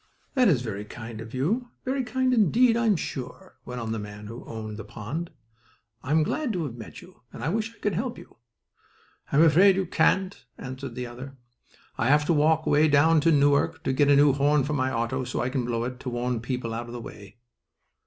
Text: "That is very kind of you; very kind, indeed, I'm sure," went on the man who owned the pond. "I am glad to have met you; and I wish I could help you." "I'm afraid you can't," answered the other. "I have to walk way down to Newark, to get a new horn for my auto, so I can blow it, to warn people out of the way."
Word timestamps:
"That 0.33 0.47
is 0.47 0.63
very 0.63 0.83
kind 0.83 1.21
of 1.21 1.31
you; 1.31 1.69
very 1.85 2.03
kind, 2.03 2.33
indeed, 2.33 2.75
I'm 2.75 2.95
sure," 2.95 3.59
went 3.65 3.79
on 3.79 3.91
the 3.91 3.99
man 3.99 4.25
who 4.25 4.43
owned 4.45 4.77
the 4.77 4.83
pond. 4.83 5.29
"I 6.01 6.09
am 6.09 6.23
glad 6.23 6.51
to 6.53 6.63
have 6.63 6.73
met 6.73 7.03
you; 7.03 7.21
and 7.31 7.43
I 7.43 7.49
wish 7.49 7.71
I 7.71 7.77
could 7.77 7.93
help 7.93 8.17
you." 8.17 8.37
"I'm 9.31 9.43
afraid 9.43 9.75
you 9.75 9.85
can't," 9.85 10.43
answered 10.57 10.95
the 10.95 11.05
other. 11.05 11.37
"I 11.99 12.07
have 12.07 12.25
to 12.25 12.33
walk 12.33 12.65
way 12.65 12.87
down 12.87 13.21
to 13.21 13.31
Newark, 13.31 13.83
to 13.83 13.93
get 13.93 14.09
a 14.09 14.15
new 14.15 14.33
horn 14.33 14.63
for 14.63 14.73
my 14.73 14.91
auto, 14.91 15.23
so 15.23 15.39
I 15.39 15.49
can 15.51 15.65
blow 15.65 15.83
it, 15.83 15.99
to 15.99 16.09
warn 16.09 16.39
people 16.39 16.73
out 16.73 16.87
of 16.87 16.93
the 16.93 16.99
way." 16.99 17.37